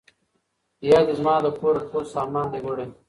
[0.89, 2.87] یا دي زما له کوره ټول سامان دی وړی